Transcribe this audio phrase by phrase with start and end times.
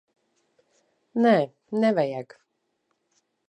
[1.25, 1.35] Nē,
[1.85, 2.37] nevajag.